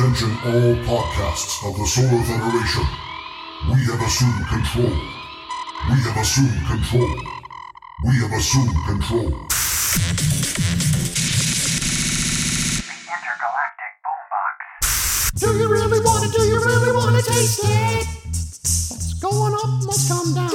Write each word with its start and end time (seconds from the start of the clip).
Attention 0.00 0.32
all 0.46 0.72
podcasts 0.88 1.60
of 1.68 1.76
the 1.76 1.84
Solar 1.84 2.22
Federation. 2.24 2.86
We 3.68 3.84
have 3.84 4.00
assumed 4.00 4.46
control. 4.48 4.96
We 5.90 5.96
have 6.00 6.16
assumed 6.16 6.56
control. 6.66 7.14
We 8.06 8.16
have 8.20 8.32
assumed 8.32 8.74
control. 8.88 9.28
The 9.28 9.36
Intergalactic 13.12 13.92
Boombox. 14.00 14.56
Do 15.38 15.48
you 15.58 15.68
really 15.68 16.00
want 16.00 16.24
it? 16.24 16.32
Do 16.32 16.42
you 16.48 16.64
really 16.64 16.92
want 16.96 17.22
to 17.22 17.30
taste 17.30 17.60
it? 17.62 18.06
What's 18.24 19.12
going 19.20 19.52
up 19.52 19.84
must 19.84 20.08
come 20.08 20.32
down. 20.34 20.48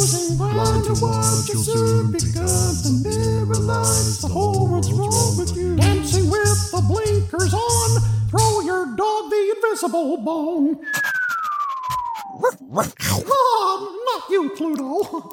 Losing 0.00 0.38
ground 0.38 0.84
to 0.86 0.94
what 0.94 1.46
you 1.46 1.62
soon 1.62 2.10
become. 2.10 2.46
And 3.04 3.50
realize 3.50 4.22
the 4.22 4.28
whole 4.28 4.66
world's 4.66 4.90
wrong 4.94 5.36
with 5.36 5.54
you. 5.54 5.76
Dancing 5.76 6.30
with 6.30 6.70
the 6.70 6.80
blinkers 6.88 7.52
on. 7.52 8.00
Throw 8.30 8.60
your 8.62 8.86
dog 8.96 9.30
the 9.30 9.56
invisible 9.56 10.16
bone. 10.16 10.80
oh, 13.26 14.02
not 14.06 14.30
you, 14.30 14.48
Pluto. 14.56 15.30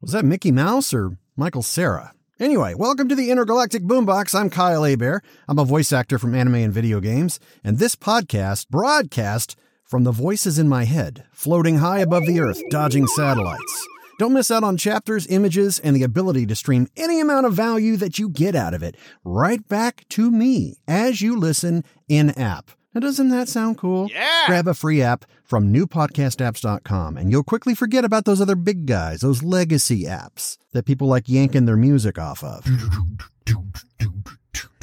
Was 0.00 0.10
that 0.10 0.24
Mickey 0.24 0.50
Mouse 0.50 0.92
or 0.92 1.16
Michael 1.36 1.62
Cera? 1.62 2.14
Anyway, 2.40 2.74
welcome 2.74 3.08
to 3.08 3.14
the 3.14 3.30
Intergalactic 3.30 3.84
Boombox. 3.84 4.34
I'm 4.34 4.50
Kyle 4.50 4.82
Hebert. 4.82 5.22
I'm 5.46 5.60
a 5.60 5.64
voice 5.64 5.92
actor 5.92 6.18
from 6.18 6.34
anime 6.34 6.56
and 6.56 6.72
video 6.72 6.98
games, 6.98 7.38
and 7.62 7.78
this 7.78 7.94
podcast 7.94 8.68
broadcast 8.70 9.54
from 9.86 10.04
the 10.04 10.12
voices 10.12 10.58
in 10.58 10.68
my 10.68 10.84
head, 10.84 11.24
floating 11.32 11.78
high 11.78 12.00
above 12.00 12.26
the 12.26 12.40
earth, 12.40 12.60
dodging 12.70 13.06
satellites. 13.06 13.88
Don't 14.18 14.32
miss 14.32 14.50
out 14.50 14.64
on 14.64 14.76
chapters, 14.76 15.26
images, 15.26 15.78
and 15.78 15.94
the 15.94 16.02
ability 16.02 16.46
to 16.46 16.56
stream 16.56 16.88
any 16.96 17.20
amount 17.20 17.46
of 17.46 17.52
value 17.52 17.96
that 17.98 18.18
you 18.18 18.28
get 18.28 18.54
out 18.54 18.74
of 18.74 18.82
it 18.82 18.96
right 19.24 19.66
back 19.68 20.06
to 20.10 20.30
me 20.30 20.78
as 20.88 21.20
you 21.20 21.36
listen 21.38 21.84
in 22.08 22.30
app. 22.30 22.70
Now, 22.94 23.00
doesn't 23.00 23.28
that 23.28 23.48
sound 23.48 23.76
cool? 23.76 24.08
Yeah! 24.10 24.46
Grab 24.46 24.68
a 24.68 24.74
free 24.74 25.02
app 25.02 25.26
from 25.44 25.70
newpodcastapps.com 25.70 27.18
and 27.18 27.30
you'll 27.30 27.44
quickly 27.44 27.74
forget 27.74 28.06
about 28.06 28.24
those 28.24 28.40
other 28.40 28.56
big 28.56 28.86
guys, 28.86 29.20
those 29.20 29.42
legacy 29.42 30.04
apps 30.04 30.56
that 30.72 30.86
people 30.86 31.06
like 31.06 31.28
yanking 31.28 31.66
their 31.66 31.76
music 31.76 32.18
off 32.18 32.42
of. 32.42 32.64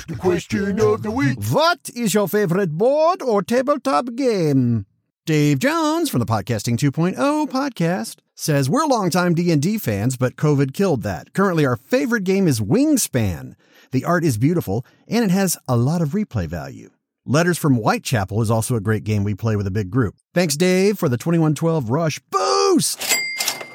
The 0.08 0.16
question 0.16 0.80
of 0.80 1.02
the 1.02 1.10
week. 1.10 1.44
What 1.50 1.90
is 1.96 2.14
your 2.14 2.28
favorite 2.28 2.72
board 2.78 3.22
or 3.24 3.42
tabletop 3.42 4.14
game? 4.16 4.86
Dave 5.26 5.60
Jones 5.60 6.10
from 6.10 6.20
the 6.20 6.26
Podcasting 6.26 6.76
2.0 6.76 7.48
podcast 7.48 8.18
says 8.36 8.70
we're 8.70 8.86
longtime 8.86 9.34
D&D 9.34 9.78
fans, 9.78 10.18
but 10.18 10.36
COVID 10.36 10.74
killed 10.74 11.04
that. 11.04 11.32
Currently, 11.32 11.66
our 11.66 11.78
favorite 11.78 12.26
game 12.26 12.46
is 12.46 12.60
Wingspan. 12.60 13.54
The 13.92 14.04
art 14.04 14.26
is 14.26 14.38
beautiful 14.38 14.86
and 15.08 15.24
it 15.24 15.32
has 15.32 15.58
a 15.66 15.78
lot 15.78 16.02
of 16.02 16.10
replay 16.10 16.46
value. 16.46 16.90
Letters 17.26 17.58
from 17.58 17.76
Whitechapel 17.76 18.42
is 18.42 18.52
also 18.52 18.76
a 18.76 18.82
great 18.82 19.06
game 19.06 19.24
we 19.24 19.34
play 19.34 19.56
with 19.56 19.66
a 19.66 19.72
big 19.72 19.90
group. 19.90 20.16
Thanks, 20.34 20.58
Dave, 20.58 21.00
for 21.00 21.08
the 21.08 21.16
2112 21.16 21.90
Rush 21.90 22.20
Boost! 22.30 23.16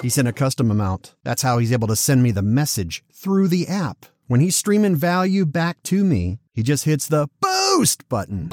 He 0.03 0.11
sent 0.11 0.29
a 0.29 0.35
custom 0.35 0.71
amount. 0.71 1.15
That's 1.25 1.41
how 1.41 1.57
he's 1.57 1.73
able 1.73 1.89
to 1.89 1.97
send 1.97 2.23
me 2.23 2.31
the 2.31 2.43
message 2.43 3.03
through 3.11 3.49
the 3.49 3.67
app. 3.69 4.05
When 4.27 4.41
he's 4.41 4.55
streaming 4.55 4.97
value 4.97 5.47
back 5.47 5.83
to 5.85 6.05
me, 6.05 6.41
he 6.53 6.63
just 6.63 6.85
hits 6.85 7.07
the 7.07 7.29
boost 7.41 8.07
button. 8.11 8.51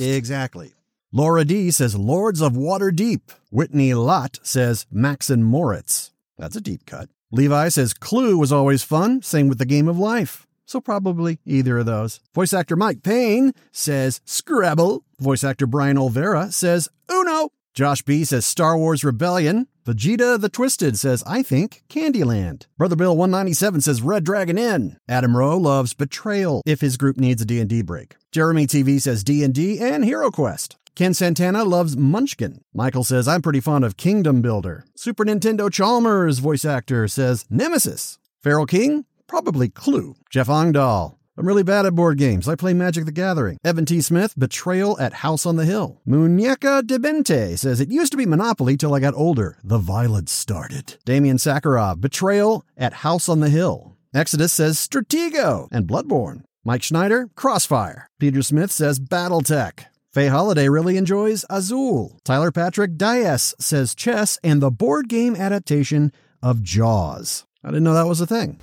Exactly. 0.00 0.72
Laura 1.12 1.44
D 1.44 1.70
says 1.70 1.96
Lords 1.96 2.40
of 2.40 2.52
Waterdeep. 2.52 3.20
Whitney 3.50 3.94
Lott 3.94 4.38
says 4.42 4.86
Max 4.90 5.28
and 5.28 5.44
Moritz. 5.44 6.12
That's 6.38 6.56
a 6.56 6.60
deep 6.60 6.86
cut. 6.86 7.08
Levi 7.32 7.68
says 7.68 7.94
Clue 7.94 8.38
was 8.38 8.52
always 8.52 8.82
fun, 8.82 9.22
same 9.22 9.48
with 9.48 9.58
the 9.58 9.66
game 9.66 9.88
of 9.88 9.98
life. 9.98 10.46
So 10.66 10.80
probably 10.80 11.40
either 11.44 11.78
of 11.78 11.86
those. 11.86 12.20
Voice 12.32 12.52
actor 12.52 12.76
Mike 12.76 13.02
Payne 13.02 13.52
says 13.72 14.20
Scrabble. 14.24 15.04
Voice 15.18 15.42
actor 15.42 15.66
Brian 15.66 15.96
Olvera 15.96 16.52
says 16.52 16.88
Uno. 17.10 17.50
Josh 17.74 18.02
B 18.02 18.24
says 18.24 18.46
Star 18.46 18.78
Wars 18.78 19.02
Rebellion. 19.02 19.66
Vegeta 19.86 20.38
the 20.40 20.48
Twisted 20.48 20.98
says, 20.98 21.22
I 21.26 21.42
think 21.42 21.82
Candyland. 21.88 22.66
Brother 22.76 22.96
Bill 22.96 23.16
197 23.16 23.80
says 23.80 24.02
Red 24.02 24.24
Dragon 24.24 24.58
Inn. 24.58 24.96
Adam 25.08 25.36
Rowe 25.36 25.56
loves 25.56 25.94
Betrayal 25.94 26.62
if 26.66 26.80
his 26.80 26.96
group 26.96 27.16
needs 27.16 27.40
a 27.42 27.46
D&D 27.46 27.82
break. 27.82 28.16
Jeremy 28.30 28.66
TV 28.66 29.00
says 29.00 29.24
D&D 29.24 29.78
and 29.80 30.04
Hero 30.04 30.30
Quest. 30.30 30.76
Ken 30.94 31.14
Santana 31.14 31.64
loves 31.64 31.96
Munchkin. 31.96 32.60
Michael 32.74 33.04
says, 33.04 33.26
I'm 33.26 33.42
pretty 33.42 33.60
fond 33.60 33.84
of 33.84 33.96
Kingdom 33.96 34.42
Builder. 34.42 34.84
Super 34.94 35.24
Nintendo 35.24 35.72
Chalmers 35.72 36.40
voice 36.40 36.64
actor 36.64 37.08
says 37.08 37.46
Nemesis. 37.48 38.18
Feral 38.42 38.66
King? 38.66 39.06
Probably 39.26 39.68
Clue. 39.68 40.16
Jeff 40.28 40.48
Ongdahl. 40.48 41.19
I'm 41.40 41.46
really 41.46 41.62
bad 41.62 41.86
at 41.86 41.94
board 41.94 42.18
games. 42.18 42.46
I 42.46 42.54
play 42.54 42.74
Magic 42.74 43.06
the 43.06 43.12
Gathering. 43.12 43.56
Evan 43.64 43.86
T. 43.86 44.02
Smith, 44.02 44.38
Betrayal 44.38 45.00
at 45.00 45.14
House 45.24 45.46
on 45.46 45.56
the 45.56 45.64
Hill. 45.64 45.98
Muñeca 46.06 46.86
de 46.86 46.98
Bente 46.98 47.58
says, 47.58 47.80
It 47.80 47.90
used 47.90 48.12
to 48.12 48.18
be 48.18 48.26
Monopoly 48.26 48.76
till 48.76 48.92
I 48.92 49.00
got 49.00 49.14
older. 49.14 49.56
The 49.64 49.78
violence 49.78 50.30
started. 50.32 50.98
Damian 51.06 51.38
Sakharov, 51.38 51.98
Betrayal 51.98 52.62
at 52.76 52.92
House 52.92 53.26
on 53.26 53.40
the 53.40 53.48
Hill. 53.48 53.96
Exodus 54.12 54.52
says 54.52 54.76
Stratego 54.76 55.66
and 55.72 55.88
Bloodborne. 55.88 56.42
Mike 56.62 56.82
Schneider, 56.82 57.30
Crossfire. 57.36 58.10
Peter 58.18 58.42
Smith 58.42 58.70
says 58.70 59.00
Battletech. 59.00 59.86
Faye 60.12 60.28
Holiday 60.28 60.68
really 60.68 60.98
enjoys 60.98 61.46
Azul. 61.48 62.20
Tyler 62.22 62.52
Patrick 62.52 62.98
Dias 62.98 63.54
says 63.58 63.94
chess 63.94 64.38
and 64.44 64.60
the 64.60 64.70
board 64.70 65.08
game 65.08 65.34
adaptation 65.34 66.12
of 66.42 66.62
Jaws. 66.62 67.46
I 67.64 67.68
didn't 67.68 67.84
know 67.84 67.94
that 67.94 68.06
was 68.06 68.20
a 68.20 68.26
thing. 68.26 68.60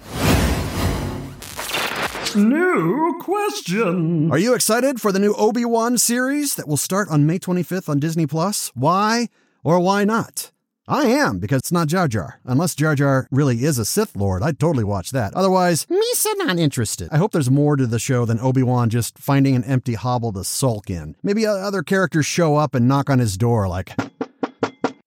New 2.37 3.17
question. 3.19 4.31
Are 4.31 4.37
you 4.37 4.53
excited 4.53 5.01
for 5.01 5.11
the 5.11 5.17
new 5.17 5.33
Obi-Wan 5.33 5.97
series 5.97 6.53
that 6.53 6.67
will 6.67 6.77
start 6.77 7.09
on 7.09 7.25
May 7.25 7.39
25th 7.39 7.89
on 7.89 7.99
Disney 7.99 8.27
Plus? 8.27 8.71
Why 8.75 9.29
or 9.63 9.79
why 9.79 10.05
not? 10.05 10.51
I 10.87 11.05
am 11.05 11.39
because 11.39 11.59
it's 11.59 11.71
not 11.71 11.87
Jar 11.87 12.07
Jar. 12.07 12.39
Unless 12.45 12.75
Jar 12.75 12.95
Jar 12.95 13.27
really 13.31 13.63
is 13.63 13.77
a 13.79 13.85
Sith 13.85 14.15
Lord, 14.15 14.43
I'd 14.43 14.59
totally 14.59 14.85
watch 14.85 15.09
that. 15.11 15.33
Otherwise, 15.33 15.85
Misa 15.87 16.37
not 16.37 16.59
interested. 16.59 17.09
I 17.11 17.17
hope 17.17 17.31
there's 17.31 17.51
more 17.51 17.75
to 17.75 17.87
the 17.87 17.99
show 17.99 18.23
than 18.23 18.39
Obi-Wan 18.39 18.89
just 18.89 19.17
finding 19.17 19.55
an 19.55 19.63
empty 19.63 19.95
hovel 19.95 20.31
to 20.33 20.43
sulk 20.43 20.89
in. 20.89 21.15
Maybe 21.23 21.45
other 21.45 21.81
characters 21.81 22.25
show 22.25 22.55
up 22.55 22.75
and 22.75 22.87
knock 22.87 23.09
on 23.09 23.19
his 23.19 23.35
door 23.35 23.67
like, 23.67 23.97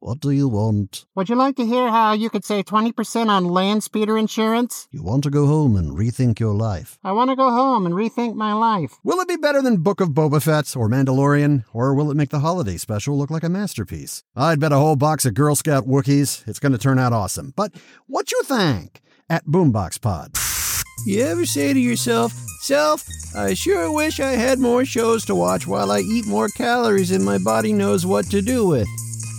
"What 0.01 0.21
do 0.21 0.31
you 0.31 0.49
want? 0.49 1.05
Would 1.15 1.29
you 1.29 1.37
like 1.37 1.57
to 1.57 1.67
hear 1.67 1.89
how 1.91 2.13
you 2.13 2.31
could 2.31 2.45
save 2.45 2.65
20% 2.65 3.29
on 3.29 3.45
land 3.45 3.85
speeder 3.85 4.19
insurance? 4.19 4.89
You 4.91 5.03
want 5.03 5.23
to 5.25 5.31
go 5.31 5.47
home 5.47 5.77
and 5.77 5.97
rethink 5.97 6.41
your 6.41 6.55
life." 6.55 6.99
I 7.05 7.13
want 7.13 7.31
to 7.31 7.37
go 7.37 7.51
home 7.51 7.87
and 7.87 7.95
rethink 7.95 8.35
my 8.35 8.53
life. 8.53 8.99
Will 9.05 9.21
it 9.21 9.29
be 9.29 9.37
better 9.37 9.63
than 9.63 9.79
Book 9.79 10.01
of 10.01 10.11
Boba 10.11 10.43
Fett 10.43 10.77
or 10.77 10.89
Mandalorian, 10.89 11.65
or 11.73 11.95
will 11.95 12.11
it 12.11 12.17
make 12.17 12.31
the 12.31 12.41
holiday 12.41 12.77
special 12.77 13.17
look 13.17 13.31
like 13.31 13.45
a 13.45 13.49
masterpiece? 13.49 14.25
I'd 14.35 14.61
bet 14.61 14.73
a 14.73 14.77
whole 14.77 14.97
box 14.97 15.25
of 15.25 15.35
Girl 15.35 15.55
Scout 15.55 15.87
Wookiees 15.87 16.47
it's 16.47 16.59
going 16.59 16.73
to 16.73 16.79
turn 16.79 16.99
out 16.99 17.13
awesome. 17.13 17.53
But 17.55 17.73
what 18.07 18.33
you 18.33 18.43
think 18.43 19.01
at 19.29 19.47
Boombox 19.47 20.01
Pod? 20.01 20.33
You 21.07 21.23
ever 21.23 21.47
say 21.47 21.73
to 21.73 21.81
yourself, 21.81 22.33
Self, 22.63 23.09
I 23.35 23.55
sure 23.55 23.91
wish 23.91 24.21
I 24.21 24.33
had 24.33 24.59
more 24.59 24.85
shows 24.85 25.25
to 25.25 25.35
watch 25.35 25.67
while 25.67 25.91
I 25.91 26.01
eat 26.01 26.27
more 26.27 26.49
calories 26.49 27.09
than 27.09 27.25
my 27.25 27.39
body 27.39 27.73
knows 27.73 28.05
what 28.05 28.27
to 28.27 28.43
do 28.43 28.67
with? 28.67 28.87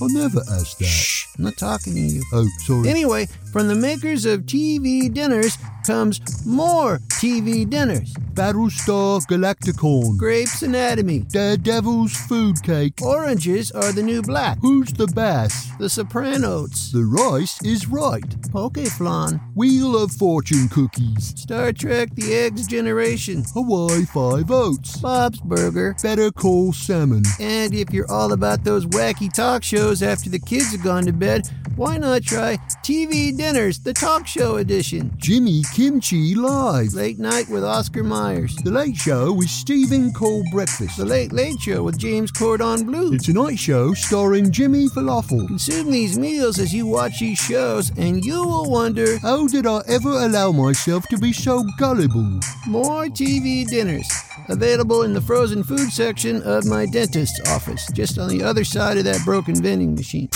I 0.01 0.07
never 0.07 0.39
asked 0.49 0.79
that. 0.79 0.87
Shh, 0.87 1.27
I'm 1.41 1.45
not 1.45 1.57
talking 1.57 1.95
to 1.95 1.99
you. 1.99 2.23
Oh, 2.33 2.47
sorry. 2.59 2.87
Anyway, 2.87 3.25
from 3.51 3.67
the 3.67 3.73
makers 3.73 4.27
of 4.27 4.41
TV 4.41 5.11
dinners 5.11 5.57
comes 5.87 6.45
more 6.45 6.99
TV 7.19 7.67
dinners. 7.67 8.13
Battlestar 8.33 9.25
Galacticon. 9.27 10.17
Grapes 10.17 10.61
Anatomy. 10.61 11.19
Daredevil's 11.29 12.15
food 12.15 12.61
cake. 12.63 12.93
Oranges 13.01 13.71
are 13.71 13.91
the 13.91 14.03
new 14.03 14.21
black. 14.21 14.57
Who's 14.61 14.93
the 14.93 15.07
bass? 15.07 15.69
The 15.79 15.89
Sopranos. 15.89 16.91
The 16.91 17.03
rice 17.03 17.61
is 17.63 17.87
right. 17.87 18.29
Pokeflon. 18.53 19.41
Wheel 19.55 20.01
of 20.01 20.11
Fortune 20.11 20.69
cookies. 20.69 21.33
Star 21.39 21.73
Trek 21.73 22.09
The 22.13 22.33
Eggs 22.33 22.67
Generation. 22.67 23.43
Hawaii 23.53 24.05
Five 24.05 24.51
Oats. 24.51 24.97
Bob's 24.97 25.41
Burger. 25.41 25.95
Better 26.01 26.31
Call 26.31 26.71
Salmon. 26.71 27.23
And 27.39 27.73
if 27.73 27.91
you're 27.91 28.09
all 28.09 28.31
about 28.31 28.63
those 28.63 28.85
wacky 28.85 29.31
talk 29.33 29.63
shows 29.63 30.01
after 30.01 30.29
the 30.29 30.39
kids 30.39 30.71
have 30.71 30.83
gone 30.83 31.05
to 31.05 31.13
bed, 31.13 31.30
why 31.77 31.97
not 31.97 32.23
try 32.23 32.57
TV 32.83 33.35
Dinners, 33.35 33.79
the 33.79 33.93
talk 33.93 34.27
show 34.27 34.57
edition? 34.57 35.13
Jimmy 35.17 35.63
Kimchi 35.73 36.35
Live. 36.35 36.93
Late 36.93 37.19
night 37.19 37.47
with 37.47 37.63
Oscar 37.63 38.03
Myers. 38.03 38.55
The 38.57 38.71
Late 38.71 38.97
Show 38.97 39.31
with 39.31 39.49
Stephen 39.49 40.11
Cole 40.11 40.43
Breakfast. 40.51 40.97
The 40.97 41.05
Late 41.05 41.31
Late 41.31 41.59
Show 41.59 41.83
with 41.83 41.97
James 41.97 42.31
Cordon 42.31 42.85
Bleu. 42.85 43.11
The 43.11 43.17
Tonight 43.17 43.55
Show 43.57 43.93
starring 43.93 44.51
Jimmy 44.51 44.87
Falafel. 44.89 45.47
Consume 45.47 45.91
these 45.91 46.19
meals 46.19 46.59
as 46.59 46.73
you 46.73 46.85
watch 46.85 47.19
these 47.19 47.39
shows, 47.39 47.91
and 47.97 48.25
you 48.25 48.43
will 48.43 48.69
wonder 48.69 49.17
How 49.19 49.47
did 49.47 49.65
I 49.65 49.81
ever 49.87 50.11
allow 50.11 50.51
myself 50.51 51.07
to 51.07 51.17
be 51.17 51.31
so 51.31 51.63
gullible? 51.79 52.39
more 52.67 53.05
TV 53.05 53.65
dinners. 53.65 54.09
Available 54.49 55.03
in 55.03 55.13
the 55.13 55.21
frozen 55.21 55.63
food 55.63 55.91
section 55.91 56.41
of 56.43 56.65
my 56.65 56.85
dentist's 56.85 57.39
office, 57.49 57.87
just 57.93 58.17
on 58.19 58.27
the 58.27 58.43
other 58.43 58.65
side 58.65 58.97
of 58.97 59.05
that 59.05 59.23
broken 59.23 59.55
vending 59.55 59.95
machine. 59.95 60.29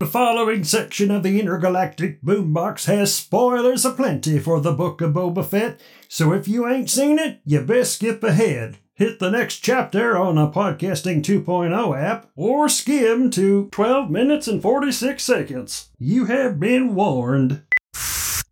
The 0.00 0.06
following 0.06 0.62
section 0.62 1.10
of 1.10 1.24
the 1.24 1.40
Intergalactic 1.40 2.22
Boombox 2.22 2.84
has 2.84 3.12
spoilers 3.12 3.84
aplenty 3.84 4.38
for 4.38 4.60
the 4.60 4.70
Book 4.70 5.00
of 5.00 5.12
Boba 5.14 5.44
Fett, 5.44 5.80
so 6.06 6.32
if 6.32 6.46
you 6.46 6.68
ain't 6.68 6.88
seen 6.88 7.18
it, 7.18 7.40
you 7.44 7.62
best 7.62 7.94
skip 7.94 8.22
ahead. 8.22 8.78
Hit 8.94 9.18
the 9.18 9.28
next 9.28 9.56
chapter 9.56 10.16
on 10.16 10.38
a 10.38 10.52
Podcasting 10.52 11.24
2.0 11.24 12.00
app 12.00 12.30
or 12.36 12.68
skim 12.68 13.28
to 13.32 13.68
12 13.72 14.08
minutes 14.08 14.46
and 14.46 14.62
46 14.62 15.20
seconds. 15.20 15.88
You 15.98 16.26
have 16.26 16.60
been 16.60 16.94
warned. 16.94 17.64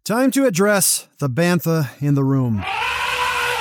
Time 0.05 0.33
to 0.33 0.47
address 0.47 1.07
the 1.19 1.31
bantha 1.31 1.91
in 2.03 2.15
the 2.15 2.25
room. 2.25 2.65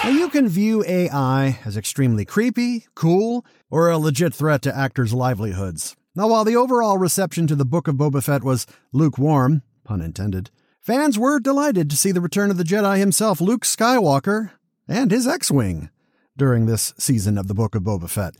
Now, 0.04 0.10
you 0.10 0.30
can 0.30 0.48
view 0.48 0.84
AI 0.88 1.60
as 1.64 1.78
extremely 1.78 2.26
creepy, 2.26 2.88
cool, 2.96 3.46
or 3.70 3.92
a 3.92 4.00
legit 4.00 4.34
threat 4.34 4.64
to 4.64 4.76
actors' 4.76 5.14
livelihoods. 5.14 5.96
Now, 6.18 6.30
while 6.30 6.46
the 6.46 6.56
overall 6.56 6.98
reception 6.98 7.46
to 7.48 7.56
the 7.56 7.66
Book 7.66 7.90
of 7.90 7.96
Boba 7.96 8.24
Fett 8.24 8.42
was 8.42 8.66
lukewarm, 8.94 9.64
pun 9.84 10.00
intended, 10.00 10.50
fans 10.80 11.20
were 11.20 11.42
delighted 11.42 11.90
to 11.90 11.98
see 11.98 12.14
the 12.14 12.22
return 12.22 12.50
of 12.50 12.58
the 12.58 12.64
Jedi 12.64 12.98
himself, 12.98 13.42
Luke 13.42 13.64
Skywalker, 13.64 14.52
and 14.88 15.12
his 15.12 15.28
X 15.28 15.52
Wing 15.52 15.90
during 16.38 16.68
this 16.68 16.94
season 16.98 17.38
of 17.38 17.50
the 17.50 17.54
Book 17.54 17.76
of 17.76 17.84
Boba 17.84 18.10
Fett. 18.10 18.36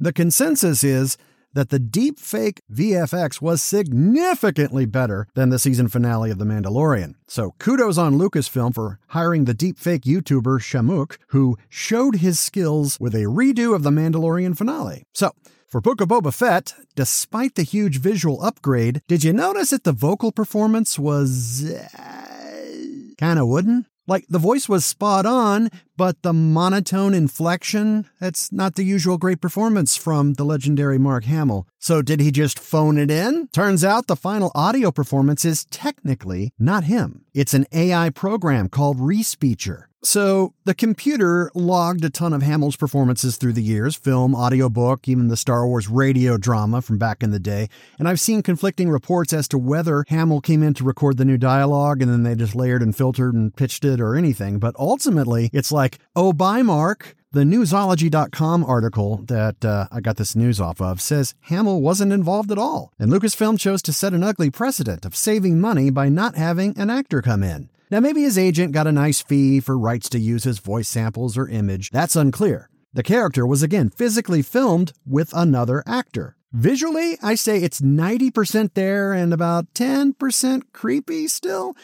The 0.00 0.12
consensus 0.12 0.82
is 0.82 1.16
that 1.54 1.70
the 1.70 1.80
deepfake 1.80 2.60
VFX 2.72 3.40
was 3.40 3.62
significantly 3.62 4.86
better 4.86 5.26
than 5.34 5.48
the 5.48 5.58
season 5.58 5.88
finale 5.88 6.30
of 6.30 6.38
The 6.38 6.44
Mandalorian. 6.44 7.14
So 7.26 7.54
kudos 7.58 7.98
on 7.98 8.18
Lucasfilm 8.18 8.74
for 8.74 8.98
hiring 9.08 9.44
the 9.44 9.54
deepfake 9.54 10.02
YouTuber 10.02 10.60
Shamook, 10.60 11.16
who 11.28 11.56
showed 11.68 12.16
his 12.16 12.38
skills 12.38 12.98
with 13.00 13.14
a 13.14 13.24
redo 13.24 13.74
of 13.74 13.82
The 13.82 13.90
Mandalorian 13.90 14.56
finale. 14.56 15.04
So, 15.14 15.32
for 15.66 15.80
Book 15.80 16.00
of 16.00 16.08
Boba 16.08 16.34
Fett, 16.34 16.74
despite 16.96 17.54
the 17.54 17.62
huge 17.62 18.00
visual 18.00 18.42
upgrade, 18.42 19.02
did 19.06 19.22
you 19.22 19.32
notice 19.32 19.70
that 19.70 19.84
the 19.84 19.92
vocal 19.92 20.32
performance 20.32 20.98
was 20.98 21.72
uh, 21.72 23.14
kind 23.18 23.38
of 23.38 23.46
wooden? 23.46 23.86
Like 24.10 24.26
the 24.28 24.40
voice 24.40 24.68
was 24.68 24.84
spot 24.84 25.24
on, 25.24 25.68
but 25.96 26.22
the 26.22 26.32
monotone 26.32 27.14
inflection, 27.14 28.06
that's 28.18 28.50
not 28.50 28.74
the 28.74 28.82
usual 28.82 29.18
great 29.18 29.40
performance 29.40 29.96
from 29.96 30.32
the 30.32 30.42
legendary 30.42 30.98
Mark 30.98 31.26
Hamill. 31.26 31.68
So 31.78 32.02
did 32.02 32.18
he 32.18 32.32
just 32.32 32.58
phone 32.58 32.98
it 32.98 33.08
in? 33.08 33.46
Turns 33.52 33.84
out 33.84 34.08
the 34.08 34.16
final 34.16 34.50
audio 34.52 34.90
performance 34.90 35.44
is 35.44 35.64
technically 35.66 36.52
not 36.58 36.82
him. 36.82 37.24
It's 37.34 37.54
an 37.54 37.66
AI 37.72 38.10
program 38.10 38.68
called 38.68 38.98
Respeecher. 38.98 39.84
So 40.02 40.54
the 40.64 40.74
computer 40.74 41.50
logged 41.54 42.04
a 42.04 42.10
ton 42.10 42.32
of 42.32 42.42
Hamill's 42.42 42.76
performances 42.76 43.36
through 43.36 43.52
the 43.52 43.62
years 43.62 43.96
film, 43.96 44.34
audiobook, 44.34 45.06
even 45.06 45.28
the 45.28 45.36
Star 45.36 45.66
Wars 45.66 45.88
radio 45.88 46.38
drama 46.38 46.80
from 46.80 46.96
back 46.96 47.22
in 47.22 47.32
the 47.32 47.38
day. 47.38 47.68
And 47.98 48.08
I've 48.08 48.20
seen 48.20 48.42
conflicting 48.42 48.88
reports 48.88 49.34
as 49.34 49.46
to 49.48 49.58
whether 49.58 50.04
Hamill 50.08 50.40
came 50.40 50.62
in 50.62 50.72
to 50.74 50.84
record 50.84 51.18
the 51.18 51.26
new 51.26 51.36
dialogue 51.36 52.00
and 52.00 52.10
then 52.10 52.22
they 52.22 52.34
just 52.34 52.54
layered 52.54 52.82
and 52.82 52.96
filtered 52.96 53.34
and 53.34 53.54
pitched 53.54 53.84
it 53.84 54.00
or 54.00 54.16
anything. 54.16 54.58
But 54.58 54.74
ultimately, 54.78 55.50
it's 55.52 55.70
like, 55.70 55.98
oh, 56.16 56.32
bye, 56.32 56.62
Mark. 56.62 57.16
The 57.32 57.44
newsology.com 57.44 58.64
article 58.64 59.18
that 59.28 59.64
uh, 59.64 59.86
I 59.92 60.00
got 60.00 60.16
this 60.16 60.34
news 60.34 60.60
off 60.60 60.80
of 60.80 61.00
says 61.00 61.34
Hamill 61.42 61.80
wasn't 61.80 62.12
involved 62.12 62.50
at 62.50 62.58
all, 62.58 62.92
and 62.98 63.08
Lucasfilm 63.08 63.56
chose 63.56 63.82
to 63.82 63.92
set 63.92 64.14
an 64.14 64.24
ugly 64.24 64.50
precedent 64.50 65.04
of 65.06 65.14
saving 65.14 65.60
money 65.60 65.90
by 65.90 66.08
not 66.08 66.34
having 66.34 66.76
an 66.76 66.90
actor 66.90 67.22
come 67.22 67.44
in. 67.44 67.70
Now, 67.90 67.98
maybe 67.98 68.22
his 68.22 68.38
agent 68.38 68.72
got 68.72 68.86
a 68.86 68.92
nice 68.92 69.20
fee 69.20 69.58
for 69.58 69.76
rights 69.76 70.08
to 70.10 70.20
use 70.20 70.44
his 70.44 70.60
voice 70.60 70.88
samples 70.88 71.36
or 71.36 71.48
image. 71.48 71.90
That's 71.90 72.14
unclear. 72.14 72.70
The 72.92 73.02
character 73.02 73.44
was 73.46 73.62
again 73.62 73.90
physically 73.90 74.42
filmed 74.42 74.92
with 75.04 75.32
another 75.34 75.82
actor. 75.86 76.36
Visually, 76.52 77.18
I 77.22 77.34
say 77.34 77.58
it's 77.58 77.80
90% 77.80 78.74
there 78.74 79.12
and 79.12 79.32
about 79.32 79.72
10% 79.74 80.62
creepy 80.72 81.28
still. 81.28 81.76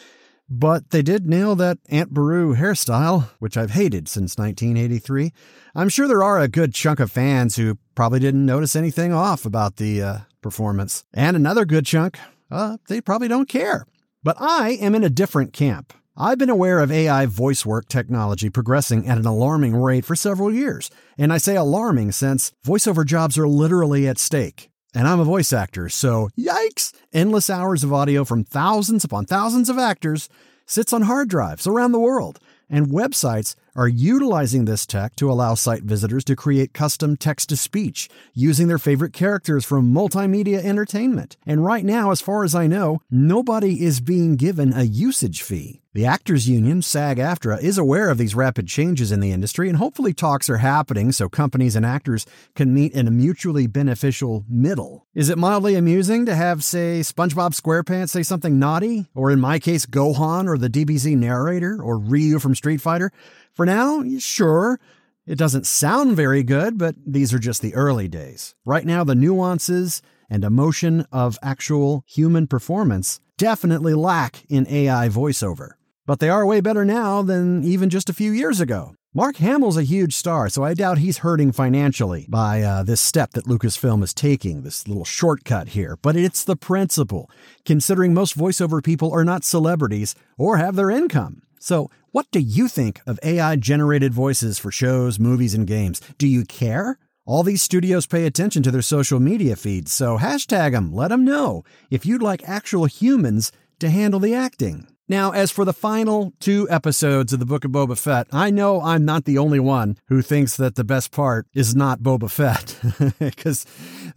But 0.49 0.91
they 0.91 1.01
did 1.01 1.27
nail 1.27 1.55
that 1.55 1.79
Aunt 1.89 2.13
Beru 2.13 2.55
hairstyle, 2.55 3.29
which 3.39 3.57
I've 3.57 3.71
hated 3.71 4.07
since 4.07 4.37
1983. 4.37 5.33
I'm 5.75 5.89
sure 5.89 6.07
there 6.07 6.23
are 6.23 6.39
a 6.39 6.47
good 6.47 6.73
chunk 6.73 7.01
of 7.01 7.11
fans 7.11 7.57
who 7.57 7.77
probably 7.95 8.19
didn't 8.19 8.45
notice 8.45 8.75
anything 8.75 9.11
off 9.11 9.45
about 9.45 9.75
the 9.75 10.01
uh, 10.01 10.17
performance. 10.41 11.03
And 11.13 11.35
another 11.35 11.65
good 11.65 11.85
chunk, 11.85 12.17
uh, 12.49 12.77
they 12.87 13.01
probably 13.01 13.27
don't 13.27 13.49
care. 13.49 13.85
But 14.27 14.41
I 14.41 14.71
am 14.71 14.93
in 14.93 15.05
a 15.05 15.09
different 15.09 15.53
camp. 15.53 15.93
I've 16.17 16.37
been 16.37 16.49
aware 16.49 16.81
of 16.81 16.91
AI 16.91 17.27
voice 17.27 17.65
work 17.65 17.87
technology 17.87 18.49
progressing 18.49 19.07
at 19.07 19.17
an 19.17 19.25
alarming 19.25 19.73
rate 19.73 20.03
for 20.03 20.17
several 20.17 20.53
years. 20.53 20.91
And 21.17 21.31
I 21.31 21.37
say 21.37 21.55
alarming 21.55 22.11
since 22.11 22.51
voiceover 22.65 23.05
jobs 23.05 23.37
are 23.37 23.47
literally 23.47 24.05
at 24.05 24.17
stake. 24.17 24.69
And 24.93 25.07
I'm 25.07 25.21
a 25.21 25.23
voice 25.23 25.53
actor, 25.53 25.87
so 25.87 26.27
yikes! 26.37 26.91
Endless 27.13 27.49
hours 27.49 27.85
of 27.85 27.93
audio 27.93 28.25
from 28.25 28.43
thousands 28.43 29.05
upon 29.05 29.27
thousands 29.27 29.69
of 29.69 29.77
actors 29.77 30.27
sits 30.65 30.91
on 30.91 31.03
hard 31.03 31.29
drives 31.29 31.65
around 31.65 31.93
the 31.93 31.97
world. 31.97 32.37
And 32.69 32.87
websites 32.87 33.55
are 33.77 33.87
utilizing 33.87 34.65
this 34.65 34.87
tech 34.87 35.15
to 35.15 35.31
allow 35.31 35.53
site 35.53 35.83
visitors 35.83 36.23
to 36.23 36.35
create 36.35 36.73
custom 36.73 37.15
text 37.15 37.49
to 37.49 37.55
speech 37.55 38.09
using 38.33 38.67
their 38.67 38.79
favorite 38.79 39.13
characters 39.13 39.63
from 39.63 39.93
multimedia 39.93 40.57
entertainment. 40.57 41.37
And 41.45 41.63
right 41.63 41.85
now, 41.85 42.09
as 42.09 42.19
far 42.19 42.43
as 42.43 42.55
I 42.55 42.65
know, 42.65 43.01
nobody 43.11 43.85
is 43.85 44.01
being 44.01 44.35
given 44.35 44.73
a 44.73 44.83
usage 44.83 45.43
fee. 45.43 45.81
The 45.93 46.05
Actors 46.05 46.47
Union, 46.47 46.83
SAG 46.83 47.17
AFTRA, 47.17 47.59
is 47.59 47.79
aware 47.79 48.11
of 48.11 48.19
these 48.19 48.35
rapid 48.35 48.67
changes 48.67 49.11
in 49.11 49.19
the 49.19 49.31
industry, 49.31 49.67
and 49.67 49.79
hopefully 49.79 50.13
talks 50.13 50.47
are 50.47 50.57
happening 50.57 51.11
so 51.11 51.27
companies 51.27 51.75
and 51.75 51.83
actors 51.83 52.27
can 52.53 52.71
meet 52.71 52.93
in 52.93 53.07
a 53.07 53.11
mutually 53.11 53.65
beneficial 53.65 54.45
middle. 54.47 55.07
Is 55.15 55.29
it 55.29 55.39
mildly 55.39 55.73
amusing 55.73 56.27
to 56.27 56.35
have, 56.35 56.63
say, 56.63 56.99
SpongeBob 56.99 57.59
SquarePants 57.59 58.09
say 58.09 58.21
something 58.21 58.59
naughty? 58.59 59.07
Or 59.15 59.31
in 59.31 59.39
my 59.39 59.57
case, 59.57 59.87
Gohan 59.87 60.47
or 60.47 60.59
the 60.59 60.69
DBZ 60.69 61.17
narrator 61.17 61.81
or 61.81 61.97
Ryu 61.97 62.37
from 62.37 62.53
Street 62.53 62.79
Fighter? 62.79 63.11
For 63.57 63.65
now, 63.65 64.03
sure. 64.19 64.79
It 65.25 65.35
doesn't 65.35 65.65
sound 65.65 66.15
very 66.15 66.43
good, 66.43 66.77
but 66.77 66.93
these 67.07 67.33
are 67.33 67.39
just 67.39 67.63
the 67.63 67.73
early 67.73 68.07
days. 68.07 68.53
Right 68.65 68.85
now, 68.85 69.03
the 69.03 69.15
nuances 69.15 70.03
and 70.29 70.43
emotion 70.43 71.07
of 71.11 71.39
actual 71.41 72.03
human 72.05 72.45
performance 72.45 73.19
definitely 73.35 73.95
lack 73.95 74.45
in 74.47 74.67
AI 74.67 75.09
voiceover. 75.09 75.71
But 76.05 76.19
they 76.19 76.29
are 76.29 76.45
way 76.45 76.61
better 76.61 76.85
now 76.85 77.23
than 77.23 77.63
even 77.63 77.89
just 77.89 78.11
a 78.11 78.13
few 78.13 78.31
years 78.31 78.61
ago. 78.61 78.93
Mark 79.11 79.37
Hamill's 79.37 79.77
a 79.77 79.83
huge 79.83 80.13
star, 80.13 80.49
so 80.49 80.63
I 80.63 80.75
doubt 80.75 80.99
he's 80.99 81.19
hurting 81.19 81.51
financially 81.51 82.27
by 82.29 82.61
uh, 82.61 82.83
this 82.83 83.01
step 83.01 83.31
that 83.31 83.45
Lucasfilm 83.47 84.03
is 84.03 84.13
taking, 84.13 84.61
this 84.61 84.87
little 84.87 85.03
shortcut 85.03 85.69
here. 85.69 85.97
But 85.99 86.15
it's 86.15 86.43
the 86.43 86.55
principle, 86.55 87.27
considering 87.65 88.13
most 88.13 88.37
voiceover 88.37 88.83
people 88.83 89.11
are 89.11 89.25
not 89.25 89.43
celebrities 89.43 90.13
or 90.37 90.57
have 90.57 90.75
their 90.75 90.91
income. 90.91 91.41
So, 91.59 91.89
what 92.11 92.31
do 92.31 92.39
you 92.39 92.67
think 92.67 93.01
of 93.05 93.19
AI 93.23 93.55
generated 93.57 94.13
voices 94.13 94.57
for 94.57 94.71
shows, 94.71 95.19
movies, 95.19 95.53
and 95.53 95.67
games? 95.67 96.01
Do 96.17 96.27
you 96.27 96.45
care? 96.45 96.97
All 97.25 97.43
these 97.43 97.61
studios 97.61 98.07
pay 98.07 98.25
attention 98.25 98.63
to 98.63 98.71
their 98.71 98.81
social 98.81 99.19
media 99.19 99.55
feeds, 99.55 99.91
so 99.91 100.17
hashtag 100.17 100.71
them, 100.71 100.93
let 100.93 101.09
them 101.09 101.25
know 101.25 101.63
if 101.91 102.05
you'd 102.05 102.21
like 102.21 102.47
actual 102.47 102.85
humans 102.85 103.51
to 103.79 103.89
handle 103.89 104.19
the 104.19 104.33
acting. 104.33 104.87
Now, 105.09 105.31
as 105.31 105.51
for 105.51 105.63
the 105.63 105.71
final 105.71 106.33
two 106.41 106.67
episodes 106.69 107.31
of 107.31 107.39
the 107.39 107.45
Book 107.45 107.63
of 107.63 107.71
Boba 107.71 107.97
Fett, 107.97 108.27
I 108.33 108.49
know 108.49 108.81
I'm 108.81 109.05
not 109.05 109.23
the 109.23 109.37
only 109.37 109.59
one 109.59 109.97
who 110.07 110.21
thinks 110.21 110.57
that 110.57 110.75
the 110.75 110.83
best 110.83 111.11
part 111.11 111.47
is 111.53 111.73
not 111.73 112.01
Boba 112.01 112.29
Fett, 112.29 112.77
because 113.19 113.65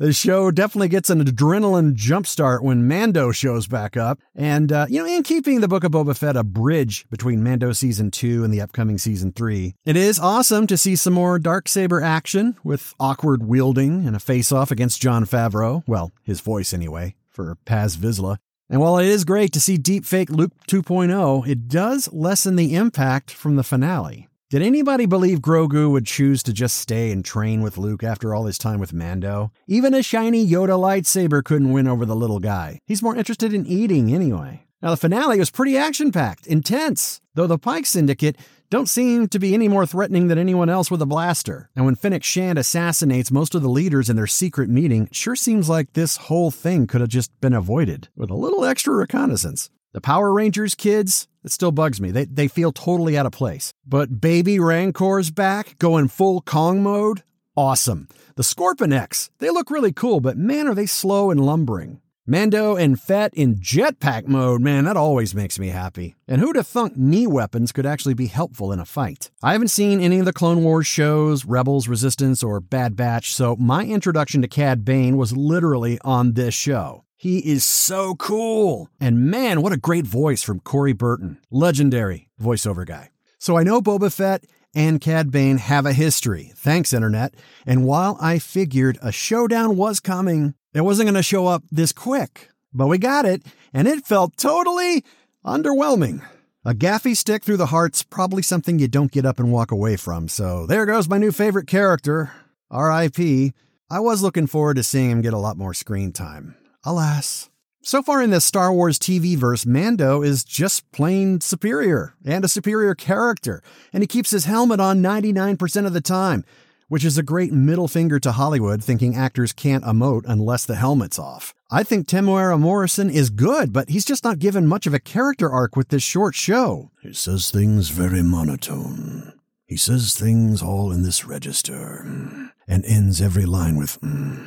the 0.00 0.12
show 0.12 0.50
definitely 0.50 0.88
gets 0.88 1.09
an 1.09 1.25
adrenaline 1.25 1.94
jumpstart 1.94 2.62
when 2.62 2.88
Mando 2.88 3.30
shows 3.30 3.68
back 3.68 3.97
up. 3.97 4.18
And, 4.35 4.73
uh, 4.73 4.87
you 4.88 4.99
know, 4.99 5.06
in 5.06 5.23
keeping 5.23 5.61
the 5.61 5.68
Book 5.68 5.85
of 5.85 5.92
Boba 5.92 6.16
Fett 6.16 6.37
a 6.37 6.42
bridge 6.42 7.06
between 7.09 7.44
Mando 7.44 7.70
Season 7.70 8.11
2 8.11 8.42
and 8.42 8.52
the 8.52 8.61
upcoming 8.61 8.99
Season 8.99 9.30
3, 9.30 9.76
it 9.85 9.94
is 9.97 10.18
awesome 10.18 10.66
to 10.66 10.76
see 10.76 10.97
some 10.97 11.12
more 11.12 11.38
dark 11.38 11.68
saber 11.68 12.00
action 12.00 12.56
with 12.64 12.94
awkward 12.99 13.44
wielding 13.44 14.09
and 14.09 14.16
a 14.16 14.20
face 14.20 14.50
off 14.50 14.73
against 14.73 15.00
Jon 15.00 15.25
Favreau. 15.25 15.85
Well, 15.87 16.11
his 16.25 16.40
voice 16.40 16.75
anyway, 16.75 17.14
for 17.28 17.54
Paz 17.64 17.97
Vizsla. 17.97 18.38
And 18.70 18.80
while 18.80 18.98
it 18.98 19.06
is 19.06 19.24
great 19.24 19.52
to 19.54 19.60
see 19.60 19.76
deepfake 19.76 20.30
Luke 20.30 20.52
2.0, 20.68 21.46
it 21.48 21.66
does 21.66 22.08
lessen 22.12 22.54
the 22.54 22.76
impact 22.76 23.32
from 23.32 23.56
the 23.56 23.64
finale. 23.64 24.28
Did 24.48 24.62
anybody 24.62 25.06
believe 25.06 25.40
Grogu 25.40 25.90
would 25.90 26.06
choose 26.06 26.40
to 26.44 26.52
just 26.52 26.78
stay 26.78 27.10
and 27.10 27.24
train 27.24 27.62
with 27.62 27.78
Luke 27.78 28.04
after 28.04 28.32
all 28.32 28.46
his 28.46 28.58
time 28.58 28.78
with 28.78 28.92
Mando? 28.92 29.50
Even 29.66 29.92
a 29.92 30.04
shiny 30.04 30.46
Yoda 30.46 30.78
lightsaber 30.78 31.42
couldn't 31.42 31.72
win 31.72 31.88
over 31.88 32.06
the 32.06 32.14
little 32.14 32.38
guy. 32.38 32.78
He's 32.86 33.02
more 33.02 33.16
interested 33.16 33.52
in 33.52 33.66
eating 33.66 34.14
anyway. 34.14 34.66
Now, 34.80 34.90
the 34.90 34.96
finale 34.96 35.38
was 35.38 35.50
pretty 35.50 35.76
action 35.76 36.12
packed, 36.12 36.46
intense, 36.46 37.20
though 37.34 37.48
the 37.48 37.58
Pike 37.58 37.86
Syndicate 37.86 38.36
don't 38.70 38.88
seem 38.88 39.26
to 39.28 39.38
be 39.40 39.52
any 39.52 39.66
more 39.66 39.84
threatening 39.84 40.28
than 40.28 40.38
anyone 40.38 40.68
else 40.68 40.92
with 40.92 41.02
a 41.02 41.06
blaster. 41.06 41.68
And 41.74 41.84
when 41.84 41.96
Fennec 41.96 42.22
Shand 42.22 42.56
assassinates 42.56 43.32
most 43.32 43.56
of 43.56 43.62
the 43.62 43.68
leaders 43.68 44.08
in 44.08 44.14
their 44.14 44.28
secret 44.28 44.70
meeting, 44.70 45.08
sure 45.10 45.34
seems 45.34 45.68
like 45.68 45.92
this 45.92 46.16
whole 46.16 46.52
thing 46.52 46.86
could 46.86 47.00
have 47.00 47.10
just 47.10 47.32
been 47.40 47.52
avoided 47.52 48.08
with 48.14 48.30
a 48.30 48.36
little 48.36 48.64
extra 48.64 48.94
reconnaissance. 48.94 49.70
The 49.92 50.00
Power 50.00 50.32
Rangers 50.32 50.76
kids, 50.76 51.26
it 51.42 51.50
still 51.50 51.72
bugs 51.72 52.00
me. 52.00 52.12
They, 52.12 52.26
they 52.26 52.46
feel 52.46 52.70
totally 52.70 53.18
out 53.18 53.26
of 53.26 53.32
place. 53.32 53.72
But 53.84 54.20
Baby 54.20 54.60
Rancor's 54.60 55.32
back, 55.32 55.76
going 55.78 56.06
full 56.06 56.40
Kong 56.40 56.80
mode? 56.80 57.24
Awesome. 57.56 58.06
The 58.36 58.44
Scorpeneks, 58.44 59.30
they 59.40 59.50
look 59.50 59.68
really 59.72 59.92
cool, 59.92 60.20
but 60.20 60.38
man, 60.38 60.68
are 60.68 60.76
they 60.76 60.86
slow 60.86 61.32
and 61.32 61.44
lumbering. 61.44 62.00
Mando 62.30 62.76
and 62.76 63.00
Fett 63.00 63.34
in 63.34 63.56
jetpack 63.56 64.28
mode, 64.28 64.60
man, 64.60 64.84
that 64.84 64.96
always 64.96 65.34
makes 65.34 65.58
me 65.58 65.70
happy. 65.70 66.14
And 66.28 66.40
who'd 66.40 66.54
have 66.54 66.68
thunk 66.68 66.96
knee 66.96 67.26
weapons 67.26 67.72
could 67.72 67.84
actually 67.84 68.14
be 68.14 68.28
helpful 68.28 68.70
in 68.70 68.78
a 68.78 68.84
fight? 68.84 69.32
I 69.42 69.50
haven't 69.50 69.66
seen 69.72 69.99
any 70.00 70.20
of 70.20 70.26
the 70.26 70.32
Clone 70.32 70.62
Wars 70.62 70.87
shows, 70.87 71.44
Rebels, 71.44 71.88
Resistance, 71.88 72.44
or 72.44 72.60
Bad 72.60 72.94
Batch, 72.94 73.34
so 73.34 73.56
my 73.56 73.84
introduction 73.84 74.42
to 74.42 74.49
Cad 74.49 74.84
Bane 74.84 75.16
was 75.16 75.37
literally 75.37 75.99
on 76.04 76.34
this 76.34 76.54
show. 76.54 77.02
He 77.16 77.40
is 77.40 77.64
so 77.64 78.14
cool. 78.14 78.88
And 79.00 79.28
man, 79.28 79.60
what 79.60 79.72
a 79.72 79.76
great 79.76 80.06
voice 80.06 80.44
from 80.44 80.60
Corey 80.60 80.92
Burton. 80.92 81.38
Legendary 81.50 82.28
voiceover 82.40 82.87
guy. 82.87 83.10
So 83.40 83.58
I 83.58 83.64
know 83.64 83.80
Boba 83.80 84.14
Fett 84.14 84.44
and 84.72 85.00
Cad 85.00 85.32
Bane 85.32 85.58
have 85.58 85.84
a 85.84 85.92
history. 85.92 86.52
Thanks, 86.54 86.92
Internet. 86.92 87.34
And 87.66 87.84
while 87.84 88.16
I 88.20 88.38
figured 88.38 88.99
a 89.02 89.10
showdown 89.10 89.76
was 89.76 89.99
coming, 89.99 90.54
it 90.74 90.82
wasn't 90.82 91.06
going 91.06 91.14
to 91.14 91.22
show 91.22 91.46
up 91.46 91.62
this 91.70 91.92
quick. 91.92 92.50
But 92.72 92.86
we 92.86 92.98
got 92.98 93.24
it, 93.24 93.42
and 93.72 93.88
it 93.88 94.06
felt 94.06 94.36
totally 94.36 95.04
underwhelming. 95.44 96.22
A 96.64 96.74
gaffi 96.74 97.16
stick 97.16 97.42
through 97.42 97.56
the 97.56 97.66
heart's 97.66 98.02
probably 98.02 98.42
something 98.42 98.78
you 98.78 98.86
don't 98.86 99.10
get 99.10 99.24
up 99.24 99.38
and 99.38 99.50
walk 99.50 99.72
away 99.72 99.96
from, 99.96 100.28
so 100.28 100.66
there 100.66 100.86
goes 100.86 101.08
my 101.08 101.18
new 101.18 101.32
favorite 101.32 101.66
character, 101.66 102.32
R.I.P. 102.70 103.52
I 103.90 104.00
was 104.00 104.22
looking 104.22 104.46
forward 104.46 104.76
to 104.76 104.82
seeing 104.82 105.10
him 105.10 105.22
get 105.22 105.32
a 105.32 105.38
lot 105.38 105.56
more 105.56 105.74
screen 105.74 106.12
time. 106.12 106.54
Alas. 106.84 107.48
So 107.82 108.02
far 108.02 108.22
in 108.22 108.28
the 108.28 108.42
Star 108.42 108.72
Wars 108.72 108.98
TV 108.98 109.36
verse, 109.36 109.64
Mando 109.64 110.22
is 110.22 110.44
just 110.44 110.92
plain 110.92 111.40
superior 111.40 112.14
and 112.26 112.44
a 112.44 112.48
superior 112.48 112.94
character, 112.94 113.62
and 113.92 114.02
he 114.02 114.06
keeps 114.06 114.30
his 114.30 114.44
helmet 114.44 114.80
on 114.80 115.00
99% 115.00 115.86
of 115.86 115.94
the 115.94 116.02
time, 116.02 116.44
which 116.90 117.04
is 117.04 117.16
a 117.16 117.23
great 117.23 117.52
middle 117.52 117.87
finger 117.87 118.18
to 118.18 118.32
Hollywood 118.32 118.82
thinking 118.82 119.14
actors 119.14 119.52
can't 119.52 119.85
emote 119.85 120.25
unless 120.26 120.66
the 120.66 120.75
helmet's 120.75 121.20
off. 121.20 121.54
I 121.70 121.85
think 121.85 122.09
Temuera 122.09 122.59
Morrison 122.59 123.09
is 123.09 123.30
good, 123.30 123.73
but 123.73 123.90
he's 123.90 124.04
just 124.04 124.25
not 124.25 124.40
given 124.40 124.66
much 124.66 124.88
of 124.88 124.92
a 124.92 124.99
character 124.99 125.49
arc 125.49 125.76
with 125.76 125.90
this 125.90 126.02
short 126.02 126.35
show. 126.35 126.90
He 127.00 127.12
says 127.12 127.52
things 127.52 127.90
very 127.90 128.25
monotone. 128.25 129.35
He 129.66 129.76
says 129.76 130.14
things 130.14 130.62
all 130.62 130.90
in 130.90 131.04
this 131.04 131.25
register 131.25 132.02
mm, 132.04 132.50
and 132.66 132.85
ends 132.85 133.23
every 133.23 133.47
line 133.47 133.76
with, 133.76 134.00
mm. 134.00 134.44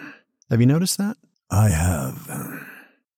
Have 0.50 0.60
you 0.60 0.68
noticed 0.68 0.98
that? 0.98 1.16
I 1.50 1.70
have. 1.70 2.26